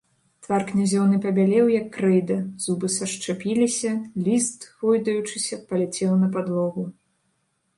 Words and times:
Твар 0.45 0.61
князёўны 0.69 1.17
пабялеў, 1.25 1.67
як 1.73 1.91
крэйда, 1.97 2.37
зубы 2.63 2.89
сашчапіліся, 2.93 3.91
ліст, 4.29 4.59
гойдаючыся, 4.81 5.55
паляцеў 5.69 6.11
на 6.27 6.33
падлогу. 6.39 6.83